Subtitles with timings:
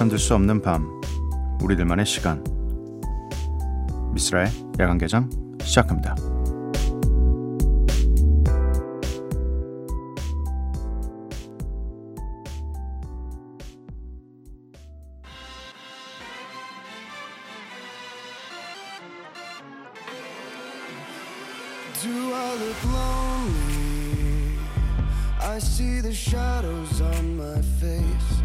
[0.00, 0.88] 잠들 수 없는 밤
[1.60, 2.42] 우리들만의 시간
[4.14, 5.28] 미스라의 야간 개장
[5.60, 6.16] 시작합니다.
[26.12, 28.39] Shadows on my face.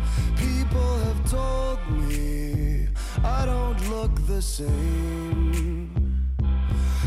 [0.75, 2.89] People have told me
[3.23, 5.89] I don't look the same.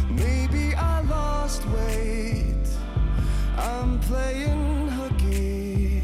[0.09, 2.67] Maybe I lost weight.
[3.59, 6.03] I'm playing hooky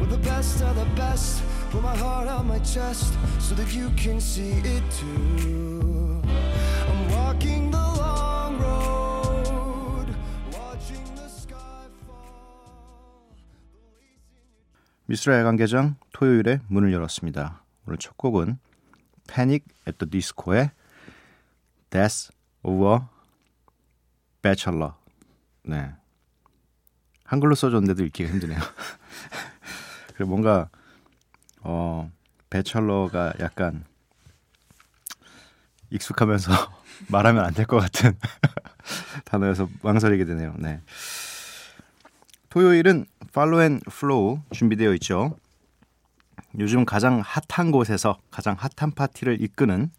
[0.00, 1.42] with the best of the best.
[1.70, 5.67] Put my heart on my chest so that you can see it too.
[15.08, 17.62] 미스라 야간 개장 토요일에 문을 열었습니다.
[17.86, 18.58] 오늘 첫 곡은
[19.26, 20.70] Panic at the Disco의
[21.88, 22.30] Death
[22.66, 22.98] a
[24.42, 24.92] Bachelor.
[25.64, 25.92] 네.
[27.24, 28.58] 한글로 써줬는데도 읽기가 힘드네요.
[30.14, 30.68] 그리고 뭔가
[31.62, 32.10] 어
[32.50, 33.84] 배철러가 약간
[35.90, 36.52] 익숙하면서
[37.08, 38.12] 말하면 안 될 것 같은
[39.24, 40.54] 단어여서 망설이게 되네요.
[40.58, 40.82] 네.
[42.48, 45.36] 토요일은 Follow and Flow 준비되어 있죠.
[46.58, 49.90] 요즘 가장 핫한 곳에서 가장 핫한 파티를 이끄는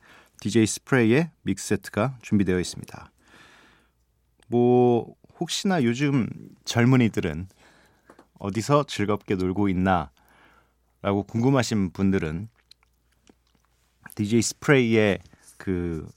[0.42, 3.12] DJ 스프레이의 mixset가 준비되어 있습니다.
[4.48, 6.28] 뭐 혹시나 요즘
[6.66, 7.48] 젊은이들은
[8.40, 10.10] 어디서 즐겁게 놀고 있나
[11.02, 12.50] 라고 궁금하신 분들은
[14.16, 15.20] DJ 스프레이의
[15.58, 16.10] 그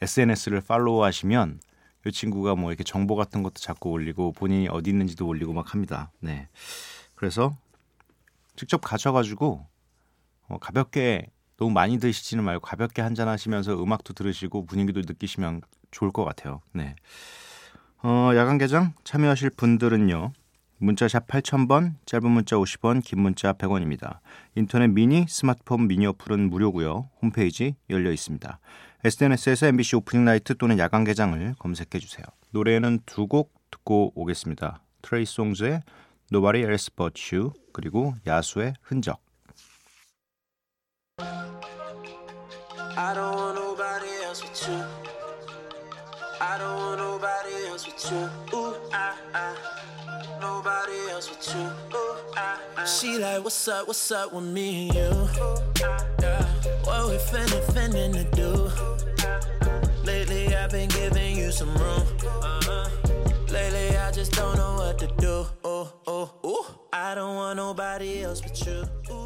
[0.00, 1.58] SNS를 follow 하시면
[2.06, 6.10] 이 친구가 뭐 이렇게 정보 같은 것도 자꾸 올리고 본인이 어디 있는지도 올리고 막 합니다.
[6.20, 6.48] 네.
[7.14, 7.56] 그래서
[8.54, 9.66] 직접 가셔가지고
[10.48, 16.24] 어, 가볍게 너무 많이 드시지는 말고 가볍게 한잔 하시면서 음악도 들으시고 분위기도 느끼시면 좋을 것
[16.24, 16.60] 같아요.
[16.72, 16.94] 네.
[18.02, 20.32] 어, 야간 개장 참여하실 분들은요.
[20.78, 24.18] 문자샵 8000번, 짧은 문자 50원, 긴 문자 100원입니다.
[24.54, 27.08] 인터넷 미니, 스마트폰 미니 어플은 무료고요.
[27.22, 28.58] 홈페이지 열려 있습니다.
[29.04, 32.24] SNS에서 MBC 오프닝 나이트 또는 야간 개장을 검색해 주세요.
[32.50, 34.80] 노래는 두 곡 듣고 오겠습니다.
[35.02, 35.82] 트레이 송즈의
[36.32, 39.20] Nobody Else But You 그리고 야수의 흔적.
[42.98, 44.82] I don't want nobody else with you.
[46.40, 48.28] I don't want nobody else with you.
[48.54, 49.54] Ooh, I, I,
[50.40, 51.66] nobody else with you.
[51.94, 52.84] Ooh, I, I.
[52.86, 55.28] She like, what's up, what's up with me and you?
[55.80, 56.15] Yeah.
[56.84, 58.70] What we finna, finna do?
[60.04, 62.02] Lately I've been giving you some room.
[62.24, 62.88] Uh-huh.
[63.50, 65.46] Lately I just don't know what to do.
[65.64, 66.64] Oh, oh, ooh.
[66.92, 68.84] I don't want nobody else but you.
[69.10, 69.25] Ooh,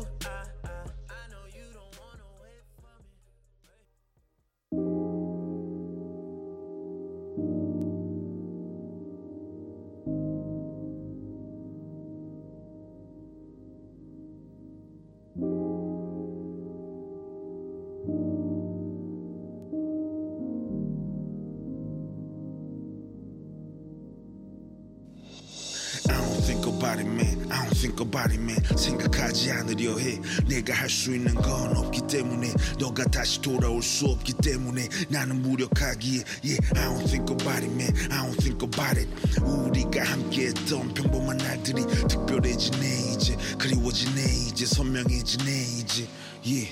[26.90, 30.18] about it man I don't think about it man 생각하지 않으려 해
[30.48, 36.24] 내가 할 수 있는 건 없기 때문에 너가 다시 돌아올 수 없기 때문에 나는 무력하기에
[36.42, 39.08] Yeah I don't think about it man I don't think about it
[39.40, 46.08] 우리가 함께했던 평범한 날들이 특별해지네 이제 그리워지네 이제 선명해지네 이제
[46.44, 46.70] Yeah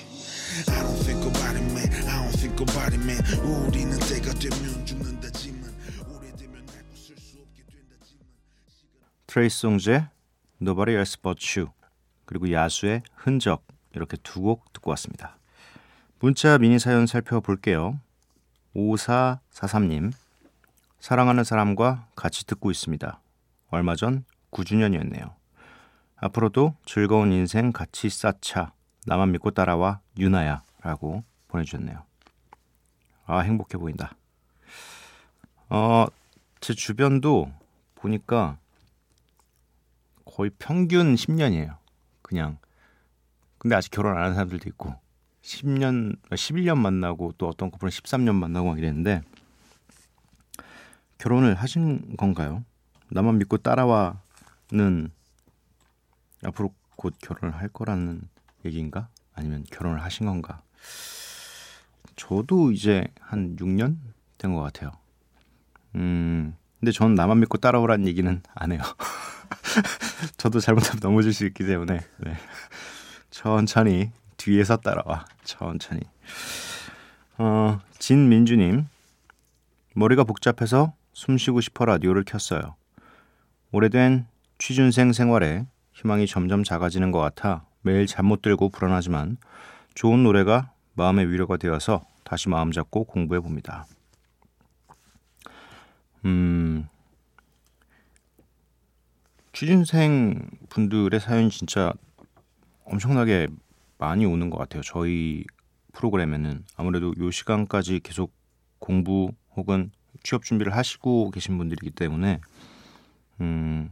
[0.67, 4.85] I don't think about it man I don't think about it man 우리는 때가 되면
[4.85, 5.58] 죽는다지만
[9.29, 10.07] 트레이 송즈의
[10.59, 11.71] Nobody Else But You
[12.25, 13.63] 그리고 야수의 흔적
[13.93, 15.37] 이렇게 두 곡 듣고 왔습니다.
[16.19, 17.99] 문자 미니 사연 살펴볼게요.
[18.75, 20.11] 5443님
[20.99, 23.21] 사랑하는 사람과 같이 듣고 있습니다.
[23.69, 25.35] 얼마 전 9주년이었네요.
[26.15, 28.73] 앞으로도 즐거운 인생 같이 쌓자.
[29.05, 32.03] 나만 믿고 따라와 유나야 라고 보내주셨네요.
[33.27, 34.11] 아 행복해 보인다.
[35.69, 36.07] 어,
[36.61, 37.53] 제 주변도
[37.93, 38.57] 보니까
[40.39, 41.75] 거의 평균 10년이에요.
[42.21, 42.59] 그냥.
[43.57, 44.95] 근데 아직 결혼 안 한 사람들도 있고
[45.41, 49.21] 10년, 11년 만나고 또 어떤 커플은 13년 만나고 막 이랬는데
[51.17, 52.63] 결혼을 하신 건가요?
[53.09, 55.11] 나만 믿고 따라와는
[56.45, 58.21] 앞으로 곧 결혼을 할 거라는
[58.63, 59.09] 얘기인가?
[59.33, 60.61] 아니면 결혼을 하신 건가?
[62.15, 63.97] 저도 이제 한 6년
[64.37, 64.91] 된 것 같아요.
[65.95, 68.79] 음, 근데 저는 나만 믿고 따라오라는 얘기는 안 해요.
[70.37, 72.33] 저도 잘못하면 넘어질 수 있기 때문에 네.
[73.31, 75.25] 천천히 뒤에서 따라와.
[75.43, 76.01] 천천히.
[77.37, 78.87] 어, 진민주님.
[79.95, 82.75] 머리가 복잡해서 숨 쉬고 싶어 라디오를 켰어요.
[83.71, 84.25] 오래된
[84.57, 89.37] 취준생 생활에 희망이 점점 작아지는 것 같아 매일 잠 못 들고 불안하지만
[89.95, 93.85] 좋은 노래가 마음의 위로가 되어서 다시 마음 잡고 공부해 봅니다.
[96.25, 96.87] 음,
[99.59, 101.91] 취준생 분들의 사연이 진짜
[102.85, 103.49] 엄청나게
[103.97, 104.81] 많이 오는 것 같아요.
[104.83, 105.43] 저희
[105.91, 108.33] 프로그램에는 아무래도 요 시간까지 계속
[108.79, 109.91] 공부 혹은
[110.23, 112.39] 취업 준비를 하시고 계신 분들이기 때문에
[113.41, 113.91] 음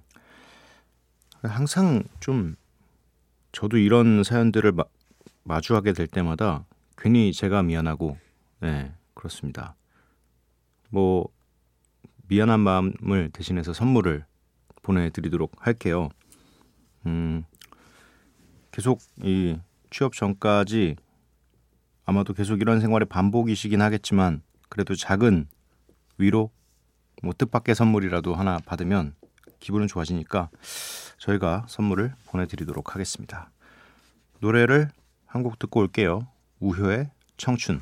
[1.42, 2.56] 항상 좀
[3.52, 4.86] 저도 이런 사연들을 마,
[5.44, 6.64] 마주하게 될 때마다
[6.98, 8.18] 괜히 제가 미안하고
[8.62, 9.76] 네 그렇습니다.
[10.92, 11.28] 뭐
[12.30, 14.24] 미안한 마음을 대신해서 선물을
[14.88, 16.10] 보내드리도록 할게요.
[17.06, 17.44] 음
[18.72, 19.58] 계속 이
[19.90, 20.96] 취업 전까지
[22.06, 25.48] 아마도 계속 이런 생활의 반복이시긴 하겠지만 그래도 작은
[26.18, 26.52] 위로
[27.22, 29.14] 뭐 뜻밖의 선물이라도 하나 받으면
[29.60, 30.50] 기분은 좋아지니까
[31.18, 33.50] 저희가 선물을 보내드리도록 하겠습니다.
[34.40, 34.90] 노래를
[35.26, 36.28] 한 곡 듣고 올게요.
[36.60, 37.82] 우효의 청춘.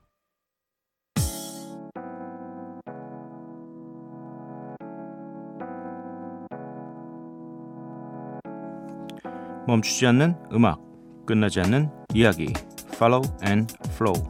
[9.67, 10.79] 멈추지 않는 음악,
[11.25, 12.53] 끝나지 않는 이야기.
[12.95, 14.23] Follow and Flow.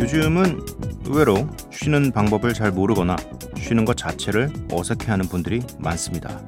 [0.00, 0.60] 요즘은
[1.06, 3.16] 의외로 쉬는 방법을 잘 모르거나
[3.56, 6.40] 쉬는 것 자체를 어색해하는 분들이 많습니다.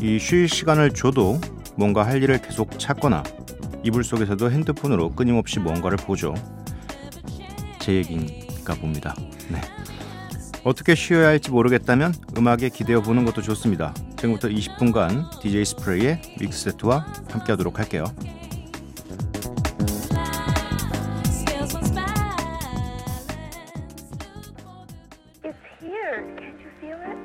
[0.00, 1.40] 이 쉴 시간을 줘도
[1.76, 3.22] 뭔가 할 일을 계속 찾거나
[3.84, 6.34] 이불 속에서도 핸드폰으로 끊임없이 뭔가를 보죠.
[7.78, 9.14] 제 얘기인가 봅니다.
[9.50, 9.60] 네.
[10.64, 13.92] 어떻게 쉬어야 할지 모르겠다면 음악에 기대어 보는 것도 좋습니다.
[14.22, 18.04] 지금부터 20분간 DJ 스프레이의 믹스 세트와 함께하도록 할게요.
[21.26, 22.06] Scales on spine
[25.42, 26.22] It's here.
[26.38, 27.18] Can't you feel it?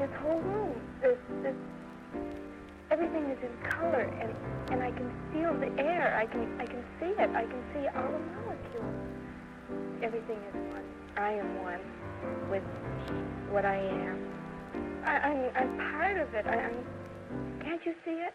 [0.00, 0.72] This whole room,
[1.02, 1.56] this, this,
[2.90, 4.32] everything is in color, and
[4.72, 6.16] and I can feel the air.
[6.16, 7.28] I can, I can see it.
[7.36, 8.96] I can see all the molecules.
[10.00, 10.88] Everything is one.
[11.18, 11.84] I am one
[12.48, 12.64] with
[13.52, 14.33] what I am.
[15.06, 16.46] I, I'm, I'm part of it.
[16.46, 16.84] I, I'm.
[17.62, 18.34] Can't you see it?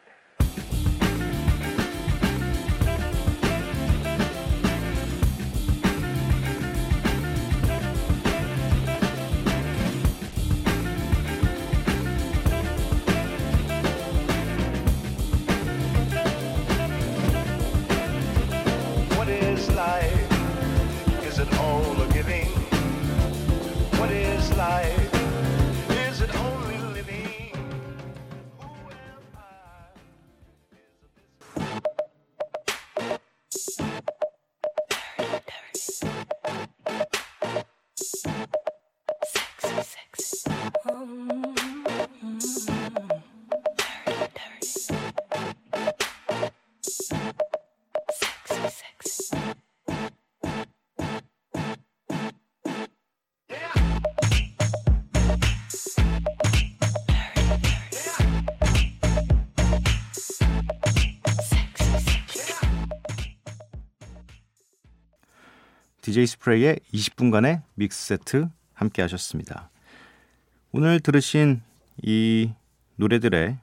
[66.27, 69.69] 스프레이의 20분간의 믹스 세트 함께 하셨습니다.
[70.71, 71.61] 오늘 들으신
[72.01, 72.51] 이
[72.95, 73.57] 노래들의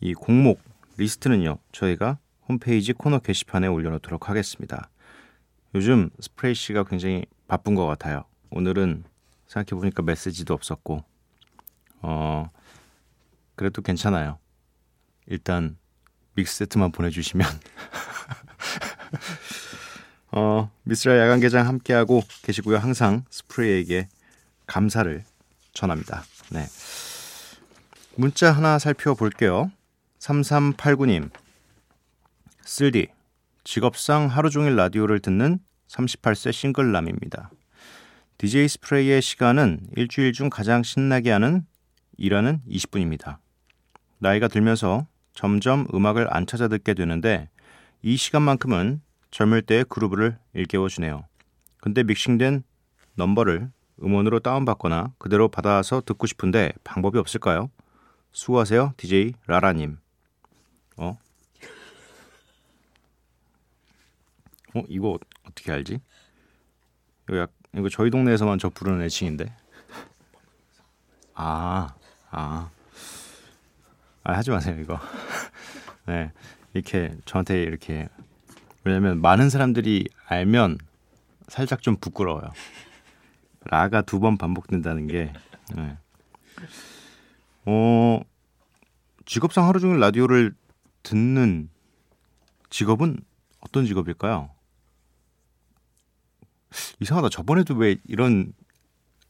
[0.00, 0.60] 이 곡목
[0.96, 4.90] 리스트는요, 저희가 홈페이지 코너 게시판에 올려놓도록 하겠습니다.
[5.74, 8.24] 요즘 스프레이 씨가 굉장히 바쁜 것 같아요.
[8.50, 9.04] 오늘은
[9.46, 11.04] 생각해보니까 메시지도 없었고,
[12.02, 12.48] 어,
[13.54, 14.38] 그래도 괜찮아요.
[15.26, 15.76] 일단
[16.34, 17.46] 믹스 세트만 보내주시면
[20.32, 22.78] 어, 미스라 야간 개장 함께하고 계시고요.
[22.78, 24.08] 항상 스프레이에게
[24.66, 25.24] 감사를
[25.72, 26.22] 전합니다.
[26.50, 26.66] 네.
[28.16, 29.70] 문자 하나 살펴볼게요.
[30.20, 31.30] 3389님.
[32.62, 33.08] 쓸디.
[33.64, 35.58] 직업상 하루 종일 라디오를 듣는
[35.88, 37.50] 38세 싱글남입니다.
[38.38, 41.66] DJ 스프레이의 시간은 일주일 중 가장 신나게 하는
[42.16, 43.38] 일하는 20분입니다.
[44.18, 47.48] 나이가 들면서 점점 음악을 안 찾아 듣게 되는데
[48.02, 51.24] 이 시간만큼은 젊을 때의 그루브를 일깨워주네요.
[51.78, 52.62] 근데 믹싱된
[53.14, 53.70] 넘버를
[54.02, 57.70] 음원으로 다운받거나 그대로 받아서 듣고 싶은데 방법이 없을까요?
[58.32, 59.98] 수고하세요, DJ 라라님.
[60.96, 61.18] 어?
[64.74, 65.18] 어, 이거
[65.48, 66.00] 어떻게 알지?
[67.28, 69.52] 이거, 약, 이거 저희 동네에서만 저 부르는 애칭인데.
[71.34, 71.94] 아,
[72.30, 72.70] 아.
[74.22, 74.98] 아, 하지 마세요, 이거.
[76.06, 76.30] 네.
[76.72, 78.08] 이렇게 저한테 이렇게
[78.84, 80.78] 왜냐면 많은 사람들이 알면
[81.48, 82.52] 살짝 좀 부끄러워요.
[83.64, 85.32] 라가 두 번 반복된다는 게
[85.76, 85.96] 네.
[87.66, 88.20] 어,
[89.26, 90.54] 직업상 하루 종일 라디오를
[91.02, 91.68] 듣는
[92.70, 93.18] 직업은
[93.60, 94.50] 어떤 직업일까요?
[97.00, 97.28] 이상하다.
[97.30, 98.52] 저번에도 왜 이런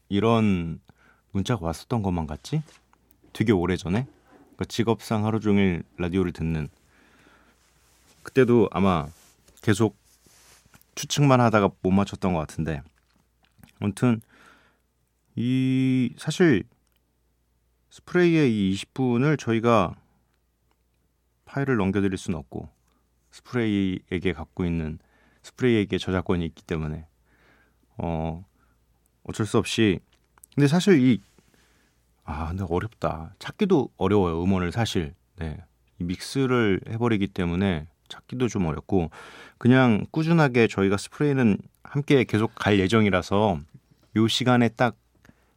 [0.08, 0.80] 이런
[1.32, 2.62] 문자가 왔었던 것만 같지?
[3.32, 4.06] 되게 오래 전에.
[4.36, 6.68] 그러니까 직업상 하루 종일 라디오를 듣는
[8.22, 9.06] 그때도 아마
[9.62, 9.96] 계속
[10.94, 12.82] 추측만 하다가 못 맞췄던 것 같은데.
[13.80, 14.20] 아무튼
[15.36, 16.64] 이 사실
[17.90, 19.94] 스프레이의 이 20분을 저희가
[21.44, 22.68] 파일을 넘겨드릴 수는 없고
[23.30, 24.98] 스프레이에게 갖고 있는
[25.42, 27.06] 스프레이에게 저작권이 있기 때문에
[27.96, 28.44] 어
[29.24, 30.00] 어쩔 수 없이.
[30.54, 31.30] 근데 사실 이
[32.30, 33.34] 아 근데 어렵다.
[33.40, 35.14] 찾기도 어려워요 음원을 사실.
[35.36, 35.58] 네.
[35.98, 39.10] 이 믹스를 해버리기 때문에 찾기도 좀 어렵고
[39.56, 43.58] 그냥 꾸준하게 저희가 스프레이는 함께 계속 갈 예정이라서
[44.16, 44.96] 요 시간에 딱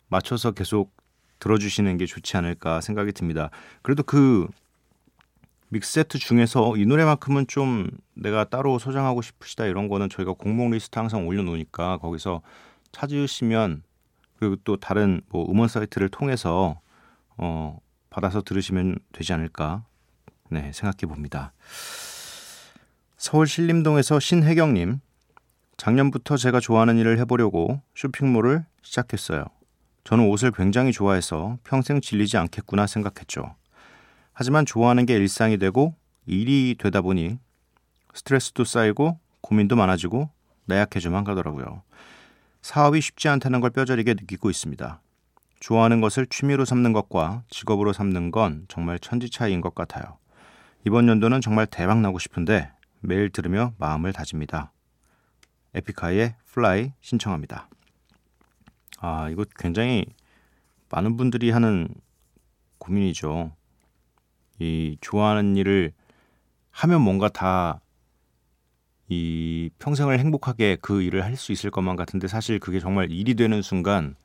[0.07, 0.93] 맞춰서 계속
[1.39, 3.49] 들어주시는 게 좋지 않을까 생각이 듭니다.
[3.81, 4.47] 그래도 그
[5.69, 11.27] 믹세트 중에서 이 노래만큼은 좀 내가 따로 소장하고 싶으시다 이런 거는 저희가 공목 리스트 항상
[11.27, 12.41] 올려놓으니까 거기서
[12.91, 13.83] 찾으시면
[14.37, 16.79] 그리고 또 다른 뭐 음원 사이트를 통해서
[17.37, 17.79] 어
[18.09, 19.83] 받아서 들으시면 되지 않을까
[20.49, 21.53] 네 생각해 봅니다.
[23.23, 24.99] 서울 신림동에서 신혜경님
[25.77, 29.45] 작년부터 제가 좋아하는 일을 해보려고 쇼핑몰을 시작했어요.
[30.03, 33.55] 저는 옷을 굉장히 좋아해서 평생 질리지 않겠구나 생각했죠.
[34.33, 37.37] 하지만 좋아하는 게 일상이 되고 일이 되다 보니
[38.13, 40.29] 스트레스도 쌓이고 고민도 많아지고
[40.65, 41.81] 나약해져만 가더라고요.
[42.61, 44.99] 사업이 쉽지 않다는 걸 뼈저리게 느끼고 있습니다.
[45.61, 50.17] 좋아하는 것을 취미로 삼는 것과 직업으로 삼는 건 정말 천지 차이인 것 같아요.
[50.85, 52.72] 이번 연도는 정말 대박 나고 싶은데
[53.03, 54.71] 매일 들으며 마음을 다집니다.
[55.73, 57.69] 에픽하이의 Fly 신청합니다.
[58.99, 60.05] 아, 이거 굉장히
[60.89, 61.89] 많은 분들이 하는
[62.77, 63.55] 고민이죠.
[64.59, 65.93] 이 좋아하는 일을
[66.71, 67.83] 하면 뭔가 다
[69.09, 73.61] 이 평생을 행복하게 그 일을 할 수 있을 것만 같은데 사실 그게 정말 일이 되는
[73.61, 74.15] 순간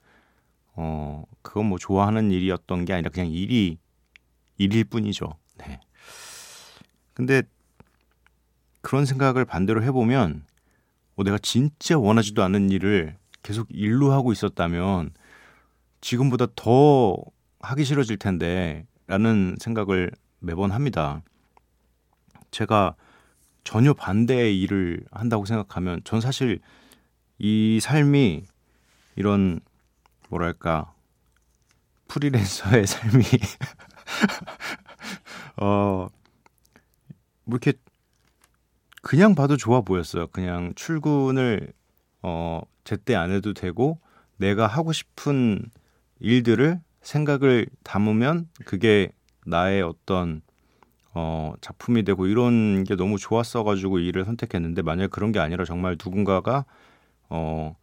[0.75, 3.79] 어 그건 뭐 좋아하는 일이었던 게 아니라 그냥 일이
[4.57, 5.35] 일일 뿐이죠.
[5.59, 5.81] 네.
[7.15, 7.43] 근데
[8.89, 10.47] 그런 생각을 반대로 해보면
[11.17, 15.11] 어, 내가 진짜 원하지도 않은 일을 계속 일로 하고 있었다면
[16.01, 17.15] 지금보다 더
[17.61, 21.21] 하기 싫어질 텐데 라는 생각을 매번 합니다.
[22.51, 22.95] 제가
[23.63, 26.59] 전혀 반대의 일을 한다고 생각하면 전 사실
[27.37, 28.47] 이 삶이
[29.17, 29.61] 이런
[30.31, 30.95] 뭐랄까
[32.09, 33.23] 프리랜서의 삶이
[35.61, 36.09] 어,
[37.45, 37.75] 뭐 이렇게
[39.09, 40.27] 그냥 봐도 좋아 보였어요.
[40.27, 41.73] 그냥 출근을
[42.21, 43.99] 어, 제때 안 해도 되고
[44.37, 45.65] 내가 하고 싶은
[46.21, 49.11] 일들을 생각을 담으면 그게
[49.47, 50.43] 나의 어떤
[51.15, 55.93] 어, 작품이 되고 이런 게 너무 좋았어가지고 이 일을 선택했는데 만약 그런 게 아니라 정말
[55.93, 56.67] 누군가가
[57.31, 57.77] 어,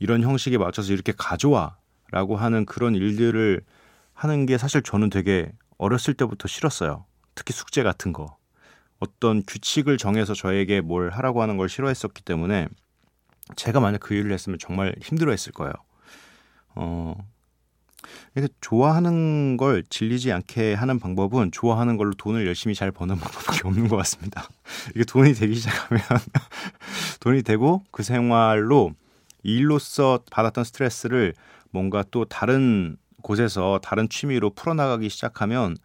[0.00, 3.62] 이런 형식에 맞춰서 이렇게 가져와라고 하는 그런 일들을
[4.12, 7.06] 하는 게 사실 저는 되게 어렸을 때부터 싫었어요.
[7.34, 8.37] 특히 숙제 같은 거.
[8.98, 12.68] 어떤 규칙을 정해서 저에게 뭘 하라고 하는 걸 싫어했었기 때문에
[13.56, 15.72] 제가 만약 그 일을 했으면 정말 힘들어했을 거예요.
[16.74, 17.16] 어,
[18.34, 23.88] 이렇게 좋아하는 걸 질리지 않게 하는 방법은 좋아하는 걸로 돈을 열심히 잘 버는 방법밖에 없는
[23.88, 24.48] 것 같습니다.
[24.94, 26.02] 이게 돈이 되기 시작하면
[27.20, 28.92] 돈이 되고 그 생활로
[29.42, 31.34] 일로서 받았던 스트레스를
[31.70, 35.76] 뭔가 또 다른 곳에서 다른 취미로 풀어나가기 시작하면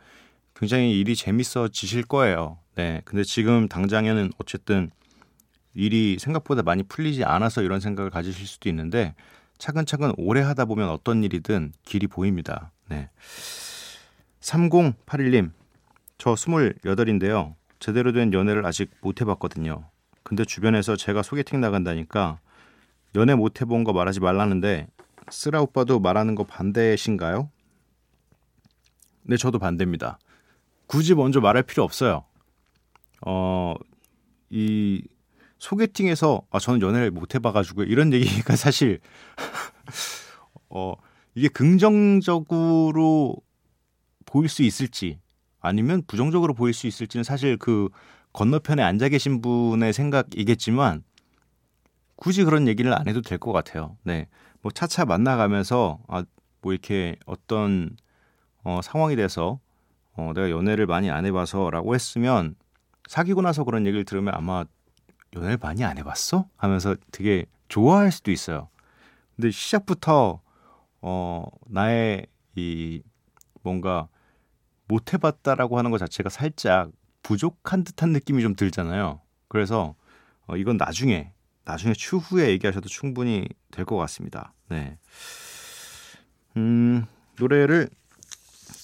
[0.55, 2.59] 굉장히 일이 재밌어지실 거예요.
[2.75, 3.01] 네.
[3.05, 4.89] 근데 지금 당장에는 어쨌든
[5.73, 9.15] 일이 생각보다 많이 풀리지 않아서 이런 생각을 가지실 수도 있는데
[9.57, 12.71] 차근차근 오래 하다 보면 어떤 일이든 길이 보입니다.
[12.89, 13.09] 네.
[14.41, 15.51] 3081님,
[16.17, 17.55] 저 28인데요.
[17.79, 19.85] 제대로 된 연애를 아직 못 해봤거든요.
[20.23, 22.39] 근데 주변에서 제가 소개팅 나간다니까
[23.15, 24.87] 연애 못 해본 거 말하지 말라는데
[25.29, 27.49] 쓰라 오빠도 말하는 거 반대신가요?
[29.23, 30.17] 네, 저도 반대입니다.
[30.87, 32.25] 굳이 먼저 말할 필요 없어요.
[33.25, 33.75] 어,
[34.49, 35.01] 이
[35.59, 38.99] 소개팅에서 아 저는 연애를 못 해봐가지고 이런 얘기가 사실
[40.69, 40.93] 어
[41.35, 43.35] 이게 긍정적으로
[44.25, 45.19] 보일 수 있을지
[45.61, 47.89] 아니면 부정적으로 보일 수 있을지는 사실 그
[48.33, 51.03] 건너편에 앉아 계신 분의 생각이겠지만
[52.15, 53.97] 굳이 그런 얘기를 안 해도 될 것 같아요.
[54.03, 54.27] 네,
[54.61, 56.23] 뭐 차차 만나가면서 아
[56.63, 57.95] 뭐 이렇게 어떤
[58.63, 59.59] 어, 상황이 돼서
[60.13, 62.55] 어, 내가 연애를 많이 안 해봐서라고 했으면
[63.07, 64.65] 사귀고 나서 그런 얘기를 들으면 아마
[65.35, 66.47] 연애를 많이 안 해봤어?
[66.57, 68.69] 하면서 되게 좋아할 수도 있어요.
[69.35, 70.41] 근데 시작부터
[71.01, 73.01] 어 나의 이
[73.63, 74.07] 뭔가
[74.87, 76.91] 못 해봤다라고 하는 것 자체가 살짝
[77.23, 79.21] 부족한 듯한 느낌이 좀 들잖아요.
[79.47, 79.95] 그래서
[80.45, 81.31] 어, 이건 나중에
[81.65, 84.53] 나중에 추후에 얘기하셔도 충분히 될 것 같습니다.
[84.69, 84.97] 네.
[86.57, 87.05] 음,
[87.39, 87.89] 노래를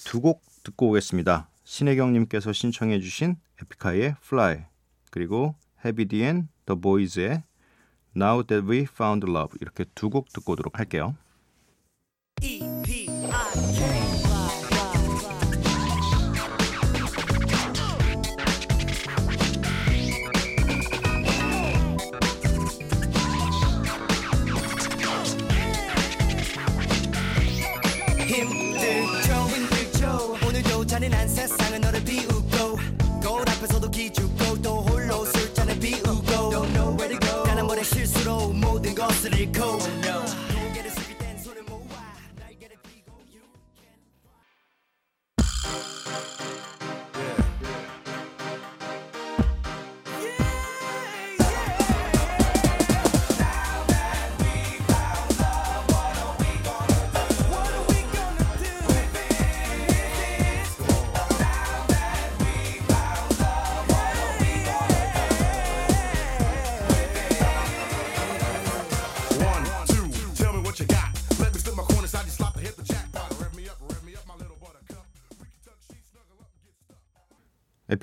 [0.04, 1.48] 두 곡 듣고 오겠습니다.
[1.64, 4.64] 신혜경님께서 신청해주신 에픽하이의 Fly
[5.10, 7.42] 그리고 헤비 디앤 The Boys의
[8.16, 11.16] Now That We Found Love 이렇게 두 곡 듣고 오도록 할게요.
[12.40, 12.70] 힘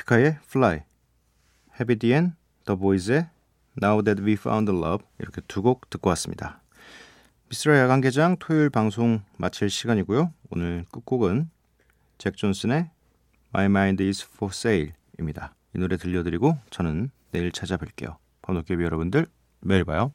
[0.08, 0.82] 에픽하이의 Fly,
[1.80, 3.30] 헤비 디앤 The Boys의
[3.82, 6.62] Now That We Found Love 이렇게 두 곡 듣고 왔습니다.
[7.50, 10.34] 미스라 야간 개장 토요일 방송 마칠 시간이고요.
[10.50, 11.50] 오늘 끝곡은
[12.18, 12.90] 잭 존슨의
[13.54, 15.54] My Mind Is For Sale입니다.
[15.76, 18.18] 이 노래 들려드리고 저는 내일 찾아뵐게요.
[18.42, 19.28] 번호깨비 여러분들
[19.62, 20.14] 매일 봐요.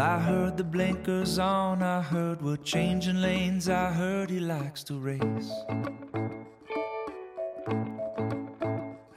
[0.00, 4.82] Well, I heard the blinkers on, I heard we're changing lanes, I heard he likes
[4.84, 5.50] to race.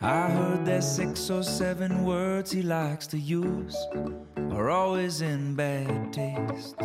[0.02, 3.78] I heard there's six or seven words he likes to use,
[4.36, 6.76] are always in bad taste.